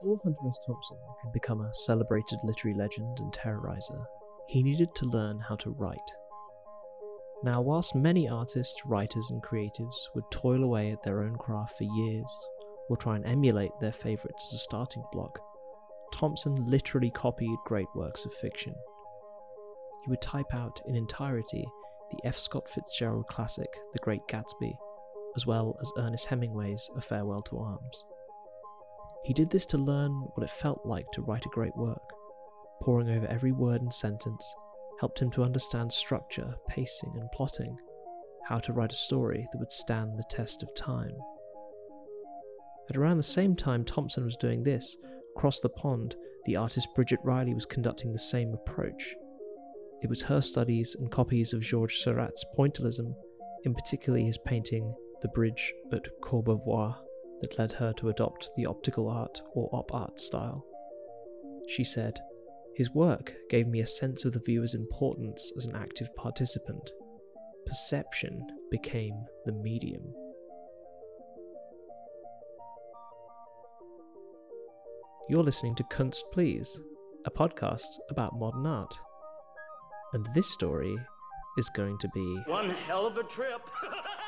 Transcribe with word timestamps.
Before 0.00 0.18
Hunter 0.24 0.48
S. 0.48 0.58
Thompson 0.66 0.98
could 1.22 1.32
become 1.32 1.60
a 1.60 1.74
celebrated 1.74 2.38
literary 2.44 2.76
legend 2.76 3.18
and 3.20 3.32
terrorizer, 3.32 4.04
he 4.48 4.62
needed 4.62 4.94
to 4.96 5.06
learn 5.06 5.38
how 5.38 5.56
to 5.56 5.70
write. 5.70 5.98
Now, 7.44 7.60
whilst 7.60 7.94
many 7.94 8.28
artists, 8.28 8.82
writers, 8.86 9.30
and 9.30 9.42
creatives 9.42 9.96
would 10.14 10.30
toil 10.30 10.62
away 10.62 10.92
at 10.92 11.02
their 11.02 11.22
own 11.22 11.36
craft 11.36 11.76
for 11.78 11.84
years, 11.84 12.46
or 12.88 12.96
try 12.96 13.16
and 13.16 13.26
emulate 13.26 13.72
their 13.80 13.92
favourites 13.92 14.48
as 14.48 14.54
a 14.54 14.62
starting 14.62 15.04
block, 15.12 15.38
Thompson 16.12 16.56
literally 16.66 17.10
copied 17.10 17.56
great 17.64 17.88
works 17.94 18.24
of 18.26 18.34
fiction. 18.34 18.74
He 20.04 20.10
would 20.10 20.22
type 20.22 20.54
out 20.54 20.80
in 20.86 20.96
entirety 20.96 21.64
the 22.10 22.26
F. 22.26 22.36
Scott 22.36 22.68
Fitzgerald 22.68 23.26
classic 23.28 23.68
The 23.92 23.98
Great 24.00 24.26
Gatsby, 24.28 24.76
as 25.36 25.46
well 25.46 25.76
as 25.80 25.92
Ernest 25.96 26.26
Hemingway's 26.26 26.90
A 26.96 27.00
Farewell 27.00 27.42
to 27.42 27.58
Arms. 27.58 28.04
He 29.24 29.32
did 29.32 29.50
this 29.50 29.66
to 29.66 29.78
learn 29.78 30.12
what 30.34 30.42
it 30.42 30.50
felt 30.50 30.84
like 30.84 31.10
to 31.12 31.22
write 31.22 31.46
a 31.46 31.50
great 31.50 31.76
work. 31.76 32.02
Poring 32.80 33.08
over 33.10 33.26
every 33.26 33.52
word 33.52 33.80
and 33.80 33.92
sentence 33.92 34.54
helped 34.98 35.22
him 35.22 35.30
to 35.32 35.44
understand 35.44 35.92
structure, 35.92 36.54
pacing, 36.68 37.12
and 37.16 37.30
plotting, 37.32 37.76
how 38.48 38.58
to 38.58 38.72
write 38.72 38.92
a 38.92 38.96
story 38.96 39.46
that 39.52 39.58
would 39.58 39.72
stand 39.72 40.18
the 40.18 40.24
test 40.28 40.62
of 40.62 40.74
time. 40.74 41.12
At 42.90 42.96
around 42.96 43.16
the 43.16 43.22
same 43.22 43.54
time 43.54 43.84
Thompson 43.84 44.24
was 44.24 44.36
doing 44.36 44.62
this, 44.62 44.96
across 45.36 45.60
the 45.60 45.68
pond, 45.68 46.16
the 46.44 46.56
artist 46.56 46.88
Bridget 46.96 47.20
Riley 47.22 47.54
was 47.54 47.64
conducting 47.64 48.12
the 48.12 48.18
same 48.18 48.52
approach. 48.52 49.14
It 50.02 50.10
was 50.10 50.22
her 50.22 50.40
studies 50.40 50.96
and 50.98 51.10
copies 51.10 51.52
of 51.52 51.60
Georges 51.60 52.02
Seurat's 52.02 52.44
pointillism, 52.58 53.14
in 53.64 53.72
particular 53.72 54.18
his 54.18 54.38
painting 54.38 54.92
The 55.20 55.28
Bridge 55.28 55.72
at 55.92 56.08
Courbevoie, 56.20 56.96
that 57.42 57.58
led 57.58 57.72
her 57.72 57.92
to 57.94 58.08
adopt 58.08 58.48
the 58.56 58.64
optical 58.66 59.08
art 59.08 59.42
or 59.54 59.68
op 59.72 59.92
art 59.92 60.18
style. 60.18 60.64
She 61.68 61.84
said, 61.84 62.18
His 62.76 62.94
work 62.94 63.34
gave 63.50 63.66
me 63.66 63.80
a 63.80 63.86
sense 63.86 64.24
of 64.24 64.32
the 64.32 64.42
viewer's 64.46 64.74
importance 64.74 65.52
as 65.56 65.66
an 65.66 65.76
active 65.76 66.08
participant. 66.16 66.90
Perception 67.66 68.46
became 68.70 69.14
the 69.44 69.52
medium. 69.52 70.14
You're 75.28 75.42
listening 75.42 75.74
to 75.76 75.84
Kunst 75.84 76.24
Please, 76.32 76.80
a 77.24 77.30
podcast 77.30 77.98
about 78.10 78.38
modern 78.38 78.66
art. 78.66 78.94
And 80.12 80.26
this 80.34 80.50
story 80.50 80.96
is 81.56 81.70
going 81.70 81.98
to 81.98 82.08
be 82.14 82.42
one 82.46 82.70
hell 82.70 83.06
of 83.06 83.16
a 83.16 83.22
trip. 83.24 83.62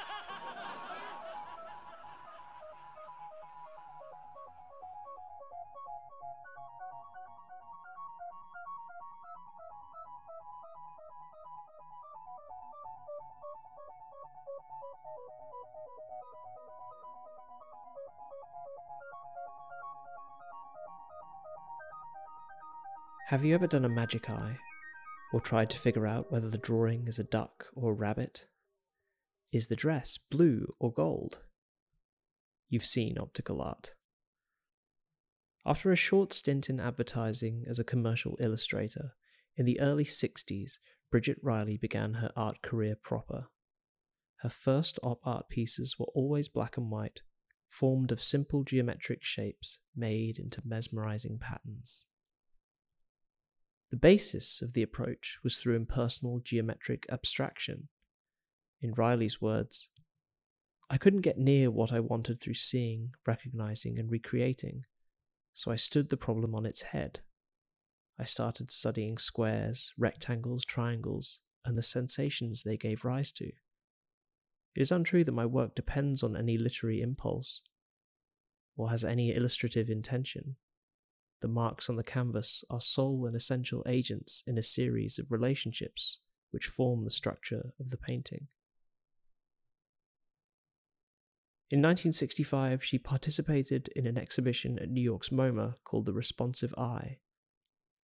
Have 23.29 23.43
you 23.43 23.55
ever 23.55 23.67
done 23.67 23.87
a 23.87 23.89
magic 23.89 24.29
eye? 24.29 24.59
Or 25.33 25.41
tried 25.41 25.71
to 25.71 25.79
figure 25.79 26.07
out 26.07 26.31
whether 26.31 26.51
the 26.51 26.59
drawing 26.59 27.09
is 27.09 27.19
a 27.19 27.25
duck 27.25 27.69
or 27.75 27.93
a 27.93 27.95
rabbit? 27.95 28.45
Is 29.51 29.69
the 29.69 29.77
dress 29.77 30.19
blue 30.19 30.75
or 30.79 30.93
gold? 30.93 31.41
You've 32.69 32.85
seen 32.85 33.17
optical 33.19 33.63
art. 33.63 33.93
After 35.65 35.91
a 35.91 35.97
short 35.97 36.35
stint 36.35 36.69
in 36.69 36.79
advertising 36.79 37.65
as 37.67 37.79
a 37.79 37.85
commercial 37.85 38.37
illustrator, 38.41 39.15
in 39.57 39.65
the 39.65 39.81
early 39.81 40.05
60s, 40.05 40.73
Bridget 41.11 41.39
Riley 41.43 41.79
began 41.79 42.13
her 42.15 42.31
art 42.37 42.61
career 42.61 42.95
proper. 42.95 43.47
Her 44.41 44.51
first 44.51 44.99
op 45.03 45.21
art 45.25 45.49
pieces 45.49 45.99
were 45.99 46.13
always 46.15 46.51
black 46.51 46.77
and 46.77 46.91
white, 46.91 47.23
formed 47.69 48.13
of 48.13 48.23
simple 48.23 48.65
geometric 48.65 49.25
shapes 49.25 49.79
made 49.97 50.39
into 50.39 50.61
mesmerizing 50.63 51.39
patterns. 51.39 52.05
The 53.95 54.01
basis 54.01 54.61
of 54.61 54.73
the 54.73 54.83
approach 54.83 55.39
was 55.45 55.61
through 55.61 55.77
impersonal 55.77 56.41
geometric 56.41 57.07
abstraction. 57.13 57.91
In 58.83 58.93
Riley's 58.93 59.41
words, 59.41 59.89
I 60.91 60.99
couldn't 60.99 61.21
get 61.21 61.39
near 61.39 61.71
what 61.71 61.93
I 61.93 62.01
wanted 62.01 62.41
through 62.41 62.55
seeing, 62.55 63.15
recognizing, 63.25 63.97
and 64.01 64.11
recreating, 64.11 64.83
so 65.53 65.71
I 65.71 65.77
stood 65.77 66.09
the 66.09 66.17
problem 66.17 66.57
on 66.57 66.67
its 66.67 66.83
head. 66.83 67.21
I 68.19 68.25
started 68.25 68.73
studying 68.73 69.17
squares, 69.17 69.93
rectangles, 69.97 70.65
triangles, 70.65 71.41
and 71.65 71.79
the 71.79 71.81
sensations 71.81 72.65
they 72.65 72.77
gave 72.77 73.05
rise 73.05 73.31
to. 73.35 73.47
It 73.47 73.55
is 74.75 74.91
untrue 74.91 75.23
that 75.23 75.31
my 75.31 75.47
work 75.47 75.77
depends 75.77 76.25
on 76.25 76.37
any 76.37 76.59
literary 76.59 77.01
impulse, 77.01 77.63
or 78.77 78.91
has 78.91 79.05
any 79.05 79.33
illustrative 79.33 79.89
intention. 79.89 80.57
The 81.45 81.49
marks 81.49 81.91
on 81.91 81.97
the 81.97 82.03
canvas 82.03 82.65
are 82.71 82.81
sole 82.81 83.27
and 83.27 83.37
essential 83.37 83.83
agents 83.87 84.43
in 84.47 84.57
a 84.57 84.63
series 84.63 85.19
of 85.19 85.31
relationships 85.31 86.21
which 86.53 86.65
form 86.65 87.05
the 87.05 87.11
structure 87.11 87.75
of 87.79 87.91
the 87.91 87.99
painting. 87.99 88.49
In 91.71 91.81
1965, 91.81 92.83
she 92.83 92.99
participated 92.99 93.89
in 93.89 94.07
an 94.07 94.17
exhibition 94.17 94.79
at 94.79 94.89
New 94.89 95.03
York's 95.03 95.29
MoMA 95.29 95.75
called 95.85 96.07
The 96.07 96.15
Responsive 96.15 96.73
Eye. 96.79 97.19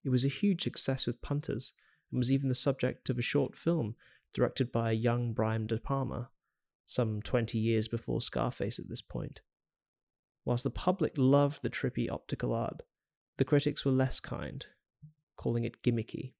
It 0.05 0.11
was 0.11 0.27
a 0.27 0.29
huge 0.29 0.63
success 0.63 1.07
with 1.07 1.23
punters 1.23 1.73
and 2.13 2.19
was 2.19 2.31
even 2.31 2.51
the 2.51 2.55
subject 2.55 3.09
of 3.09 3.19
a 3.19 3.23
short 3.23 3.57
film 3.57 3.95
directed 4.35 4.71
by 4.71 4.91
a 4.91 4.93
young 4.93 5.33
Brian 5.33 5.67
De 5.67 5.79
Palma, 5.79 6.29
some 6.85 7.23
20 7.23 7.59
years 7.59 7.89
before 7.89 8.21
Scarface 8.21 8.79
at 8.79 8.91
this 8.91 9.01
point. 9.01 9.41
Whilst 10.45 10.65
the 10.65 10.69
public 10.69 11.15
loved 11.17 11.63
the 11.63 11.71
trippy 11.71 12.07
optical 12.11 12.53
art, 12.53 12.83
the 13.41 13.45
critics 13.47 13.87
were 13.87 13.91
less 13.91 14.21
kind, 14.21 14.67
calling 15.35 15.65
it 15.65 15.83
gimmicky. 15.83 16.35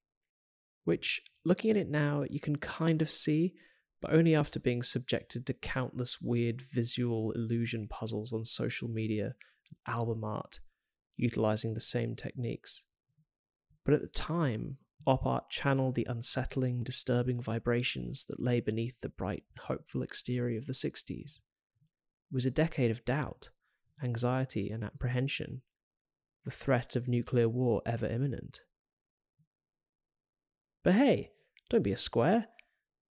Which, 0.83 1.19
looking 1.43 1.71
at 1.71 1.75
it 1.75 1.89
now, 1.89 2.25
you 2.29 2.39
can 2.39 2.57
kind 2.57 3.01
of 3.01 3.09
see, 3.09 3.55
but 4.03 4.13
only 4.13 4.35
after 4.35 4.59
being 4.59 4.83
subjected 4.83 5.47
to 5.47 5.55
countless 5.55 6.21
weird 6.21 6.61
visual 6.61 7.31
illusion 7.31 7.87
puzzles 7.87 8.31
on 8.31 8.45
social 8.45 8.87
media 8.87 9.33
and 9.67 9.95
album 9.95 10.23
art, 10.23 10.59
utilizing 11.17 11.73
the 11.73 11.79
same 11.79 12.15
techniques. 12.15 12.85
But 13.83 13.95
at 13.95 14.01
the 14.01 14.07
time, 14.07 14.77
op 15.07 15.25
art 15.25 15.49
channeled 15.49 15.95
the 15.95 16.05
unsettling, 16.07 16.83
disturbing 16.83 17.41
vibrations 17.41 18.25
that 18.25 18.39
lay 18.39 18.59
beneath 18.59 19.01
the 19.01 19.09
bright, 19.09 19.43
hopeful 19.57 20.03
exterior 20.03 20.59
of 20.59 20.67
the 20.67 20.73
60s. 20.73 21.39
It 21.39 21.41
was 22.31 22.45
a 22.45 22.51
decade 22.51 22.91
of 22.91 23.03
doubt, 23.05 23.49
anxiety, 24.03 24.69
and 24.69 24.83
apprehension, 24.83 25.63
the 26.45 26.51
threat 26.51 26.95
of 26.95 27.07
nuclear 27.07 27.47
war 27.47 27.81
ever 27.85 28.05
imminent. 28.05 28.61
But 30.83 30.95
hey, 30.95 31.31
don't 31.69 31.83
be 31.83 31.91
a 31.91 31.97
square. 31.97 32.47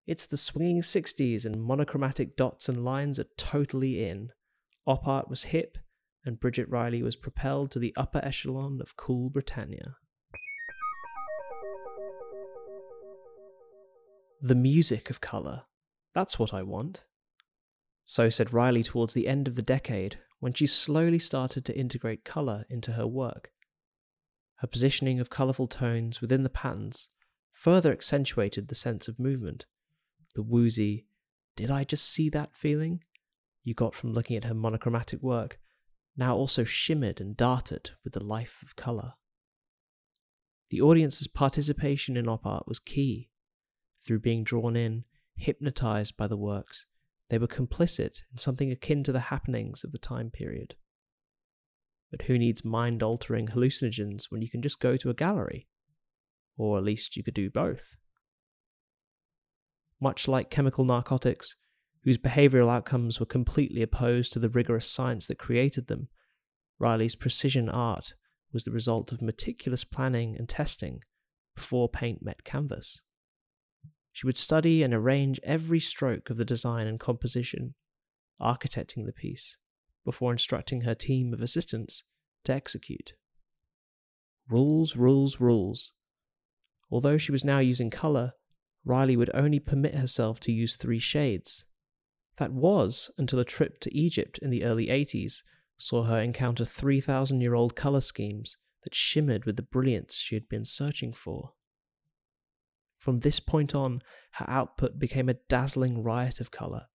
It's 0.07 0.25
the 0.25 0.37
swinging 0.37 0.81
60s 0.81 1.45
and 1.45 1.63
monochromatic 1.63 2.35
dots 2.35 2.67
and 2.67 2.83
lines 2.83 3.19
are 3.19 3.27
totally 3.37 4.03
in. 4.03 4.31
Op 4.87 5.07
art 5.07 5.29
was 5.29 5.43
hip, 5.43 5.77
and 6.25 6.39
Bridget 6.39 6.67
Riley 6.67 7.03
was 7.03 7.15
propelled 7.15 7.71
to 7.71 7.79
the 7.79 7.93
upper 7.95 8.19
echelon 8.23 8.79
of 8.81 8.97
cool 8.97 9.29
Britannia. 9.29 9.97
The 14.41 14.55
music 14.55 15.09
of 15.09 15.21
colour. 15.21 15.63
That's 16.15 16.39
what 16.39 16.53
I 16.53 16.63
want. 16.63 17.03
So 18.03 18.29
said 18.29 18.51
Riley 18.51 18.81
towards 18.81 19.13
the 19.13 19.27
end 19.27 19.47
of 19.47 19.55
the 19.55 19.61
decade, 19.61 20.17
when 20.39 20.53
she 20.53 20.65
slowly 20.67 21.19
started 21.19 21.65
to 21.65 21.77
integrate 21.77 22.23
colour 22.23 22.65
into 22.69 22.93
her 22.93 23.07
work. 23.07 23.51
Her 24.57 24.67
positioning 24.67 25.19
of 25.19 25.29
colourful 25.29 25.67
tones 25.67 26.21
within 26.21 26.43
the 26.43 26.49
patterns 26.49 27.09
further 27.51 27.91
accentuated 27.91 28.67
the 28.67 28.75
sense 28.75 29.07
of 29.07 29.19
movement, 29.19 29.65
the 30.35 30.43
woozy, 30.43 31.05
did 31.55 31.69
I 31.69 31.83
just 31.83 32.07
see 32.09 32.29
that 32.29 32.55
feeling 32.55 33.03
you 33.63 33.73
got 33.73 33.93
from 33.93 34.13
looking 34.13 34.37
at 34.37 34.45
her 34.45 34.53
monochromatic 34.53 35.21
work, 35.21 35.59
now 36.17 36.35
also 36.35 36.63
shimmered 36.63 37.21
and 37.21 37.37
darted 37.37 37.91
with 38.03 38.13
the 38.13 38.23
life 38.23 38.61
of 38.63 38.75
colour. 38.75 39.13
The 40.69 40.81
audience's 40.81 41.27
participation 41.27 42.15
in 42.17 42.27
op 42.27 42.45
art 42.45 42.67
was 42.67 42.79
key. 42.79 43.29
Through 43.97 44.19
being 44.19 44.43
drawn 44.43 44.75
in, 44.75 45.03
hypnotized 45.35 46.15
by 46.15 46.27
the 46.27 46.37
works, 46.37 46.85
they 47.29 47.37
were 47.37 47.47
complicit 47.47 48.21
in 48.31 48.37
something 48.37 48.71
akin 48.71 49.03
to 49.03 49.11
the 49.11 49.19
happenings 49.19 49.83
of 49.83 49.91
the 49.91 49.97
time 49.97 50.29
period. 50.29 50.75
But 52.11 52.23
who 52.23 52.37
needs 52.37 52.65
mind 52.65 53.03
altering 53.03 53.47
hallucinogens 53.47 54.25
when 54.29 54.41
you 54.41 54.49
can 54.49 54.61
just 54.61 54.79
go 54.79 54.97
to 54.97 55.09
a 55.09 55.13
gallery? 55.13 55.67
Or 56.57 56.77
at 56.77 56.83
least 56.83 57.15
you 57.15 57.23
could 57.23 57.35
do 57.35 57.49
both. 57.49 57.95
Much 60.01 60.27
like 60.27 60.49
chemical 60.49 60.85
narcotics, 60.85 61.55
whose 62.03 62.17
behavioral 62.17 62.71
outcomes 62.71 63.19
were 63.19 63.25
completely 63.25 63.81
opposed 63.81 64.33
to 64.33 64.39
the 64.39 64.49
rigorous 64.49 64.89
science 64.89 65.27
that 65.27 65.37
created 65.37 65.87
them, 65.87 66.07
Riley's 66.79 67.15
precision 67.15 67.69
art 67.69 68.13
was 68.51 68.63
the 68.63 68.71
result 68.71 69.11
of 69.11 69.21
meticulous 69.21 69.83
planning 69.83 70.35
and 70.37 70.47
testing 70.47 71.01
before 71.55 71.89
paint 71.89 72.23
met 72.23 72.43
canvas. 72.43 73.01
She 74.11 74.25
would 74.25 74.37
study 74.37 74.83
and 74.83 74.93
arrange 74.93 75.39
every 75.43 75.79
stroke 75.79 76.29
of 76.29 76.37
the 76.37 76.45
design 76.45 76.87
and 76.87 76.99
composition, 76.99 77.75
architecting 78.41 79.05
the 79.05 79.13
piece, 79.13 79.57
before 80.03 80.31
instructing 80.31 80.81
her 80.81 80.95
team 80.95 81.33
of 81.33 81.41
assistants 81.41 82.03
to 82.45 82.53
execute. 82.53 83.13
Rules, 84.49 84.95
rules, 84.95 85.39
rules. 85.39 85.93
Although 86.89 87.17
she 87.17 87.31
was 87.31 87.45
now 87.45 87.59
using 87.59 87.89
colour, 87.89 88.33
Riley 88.83 89.15
would 89.15 89.29
only 89.33 89.59
permit 89.59 89.95
herself 89.95 90.39
to 90.41 90.51
use 90.51 90.75
three 90.75 90.99
shades. 90.99 91.65
That 92.37 92.51
was 92.51 93.11
until 93.17 93.39
a 93.39 93.45
trip 93.45 93.79
to 93.81 93.95
Egypt 93.95 94.39
in 94.39 94.49
the 94.49 94.63
early 94.63 94.87
80s 94.87 95.43
saw 95.77 96.03
her 96.03 96.19
encounter 96.19 96.65
3,000 96.65 97.41
year 97.41 97.53
old 97.53 97.75
colour 97.75 98.01
schemes 98.01 98.57
that 98.83 98.95
shimmered 98.95 99.45
with 99.45 99.55
the 99.55 99.61
brilliance 99.61 100.15
she 100.15 100.35
had 100.35 100.49
been 100.49 100.65
searching 100.65 101.13
for. 101.13 101.53
From 102.99 103.19
this 103.19 103.39
point 103.39 103.73
on, 103.73 104.03
her 104.33 104.45
output 104.49 104.99
became 104.99 105.29
a 105.29 105.39
dazzling 105.47 106.03
riot 106.03 106.39
of 106.39 106.51
colour, 106.51 106.87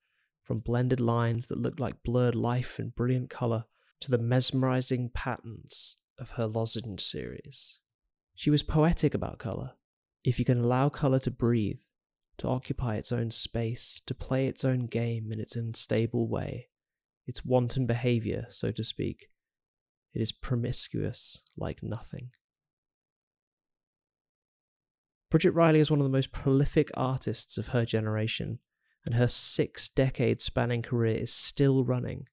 from 0.43 0.61
blended 0.61 1.01
lines 1.01 1.47
that 1.49 1.59
looked 1.59 1.81
like 1.81 2.03
blurred 2.05 2.35
life 2.35 2.79
in 2.79 2.91
brilliant 2.91 3.31
colour 3.31 3.65
to 4.01 4.11
the 4.11 4.19
mesmerizing 4.19 5.11
patterns 5.15 5.97
of 6.19 6.33
her 6.33 6.47
lozenge 6.47 7.01
series. 7.01 7.79
She 8.35 8.51
was 8.51 8.63
poetic 8.63 9.15
about 9.15 9.39
colour. 9.39 9.73
If 10.23 10.39
you 10.39 10.45
can 10.45 10.59
allow 10.59 10.91
colour 10.91 11.19
to 11.21 11.31
breathe, 11.31 11.81
to 12.39 12.49
occupy 12.49 12.97
its 12.97 13.11
own 13.11 13.31
space, 13.31 14.01
to 14.07 14.15
play 14.15 14.47
its 14.47 14.65
own 14.65 14.87
game 14.87 15.33
in 15.33 15.41
its 15.41 15.57
unstable 15.57 16.29
way, 16.29 16.69
its 17.27 17.45
wanton 17.45 17.87
behaviour, 17.87 18.45
so 18.51 18.71
to 18.73 18.85
speak, 18.85 19.31
it 20.13 20.21
is 20.21 20.33
promiscuous 20.33 21.41
like 21.57 21.83
nothing. 21.83 22.31
Bridget 25.35 25.51
Riley 25.51 25.81
is 25.81 25.91
one 25.91 25.99
of 25.99 26.05
the 26.05 26.17
most 26.17 26.31
prolific 26.31 26.93
artists 26.95 27.59
of 27.59 27.67
her 27.67 27.85
generation, 27.85 28.61
and 29.05 29.17
her 29.17 29.27
six 29.27 29.89
decade 29.89 30.41
spanning 30.41 30.81
career 30.81 31.17
is 31.17 31.33
still 31.33 31.85
running. 31.85 32.29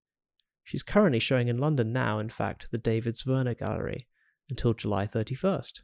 She's 0.63 0.83
currently 0.83 1.17
showing 1.17 1.47
in 1.47 1.57
London 1.57 1.91
now, 1.91 2.19
in 2.19 2.29
fact, 2.29 2.69
the 2.69 2.77
David 2.77 3.15
Zwirner 3.15 3.57
Gallery, 3.57 4.07
until 4.51 4.75
July 4.75 5.07
31st. 5.07 5.79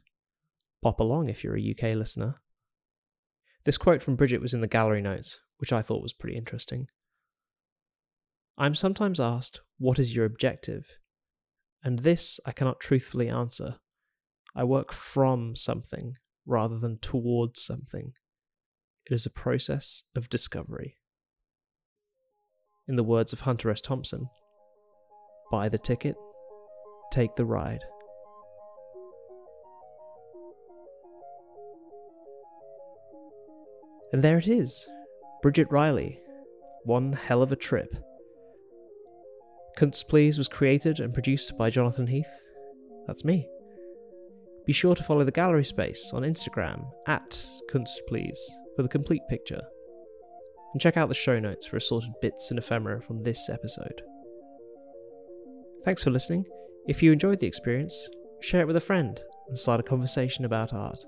Pop 0.80 1.00
along 1.00 1.28
if 1.28 1.42
you're 1.42 1.58
a 1.58 1.70
UK 1.72 1.96
listener. 1.96 2.36
This 3.64 3.78
quote 3.78 4.00
from 4.00 4.14
Bridget 4.14 4.40
was 4.40 4.54
in 4.54 4.60
the 4.60 4.68
gallery 4.68 5.02
notes, 5.02 5.40
which 5.56 5.72
I 5.72 5.82
thought 5.82 6.04
was 6.04 6.12
pretty 6.12 6.36
interesting. 6.36 6.86
I'm 8.56 8.76
sometimes 8.76 9.18
asked, 9.18 9.60
What 9.78 9.98
is 9.98 10.14
your 10.14 10.24
objective? 10.24 10.96
And 11.82 11.98
this 11.98 12.38
I 12.46 12.52
cannot 12.52 12.78
truthfully 12.78 13.28
answer. 13.28 13.80
I 14.54 14.62
work 14.62 14.92
from 14.92 15.56
something 15.56 16.14
rather 16.48 16.78
than 16.78 16.98
towards 16.98 17.62
something. 17.62 18.14
It 19.06 19.12
is 19.12 19.26
a 19.26 19.30
process 19.30 20.02
of 20.16 20.30
discovery. 20.30 20.96
In 22.88 22.96
the 22.96 23.04
words 23.04 23.32
of 23.32 23.40
Hunter 23.40 23.70
S. 23.70 23.82
Thompson, 23.82 24.28
buy 25.52 25.68
the 25.68 25.78
ticket, 25.78 26.16
take 27.12 27.34
the 27.34 27.44
ride. 27.44 27.84
And 34.12 34.24
there 34.24 34.38
it 34.38 34.48
is 34.48 34.88
Bridget 35.42 35.68
Riley. 35.70 36.18
One 36.84 37.12
hell 37.12 37.42
of 37.42 37.52
a 37.52 37.56
trip. 37.56 37.94
Kunst 39.76 40.08
Please 40.08 40.38
was 40.38 40.48
created 40.48 40.98
and 40.98 41.12
produced 41.12 41.58
by 41.58 41.68
Jonathan 41.68 42.06
Heath. 42.06 42.46
That's 43.06 43.24
me. 43.24 43.48
Be 44.68 44.74
sure 44.74 44.94
to 44.94 45.02
follow 45.02 45.24
the 45.24 45.32
gallery 45.32 45.64
space 45.64 46.12
on 46.12 46.24
Instagram 46.24 46.90
at 47.06 47.42
Kunstplease 47.70 48.38
for 48.76 48.82
the 48.82 48.88
complete 48.88 49.22
picture. 49.30 49.62
And 50.74 50.80
check 50.80 50.98
out 50.98 51.08
the 51.08 51.14
show 51.14 51.40
notes 51.40 51.64
for 51.64 51.78
assorted 51.78 52.10
bits 52.20 52.50
and 52.50 52.58
ephemera 52.58 53.00
from 53.00 53.22
this 53.22 53.48
episode. 53.48 54.02
Thanks 55.84 56.02
for 56.02 56.10
listening. 56.10 56.44
If 56.86 57.02
you 57.02 57.12
enjoyed 57.12 57.38
the 57.38 57.46
experience, 57.46 58.10
share 58.42 58.60
it 58.60 58.66
with 58.66 58.76
a 58.76 58.80
friend 58.80 59.18
and 59.48 59.58
start 59.58 59.80
a 59.80 59.82
conversation 59.82 60.44
about 60.44 60.74
art. 60.74 61.02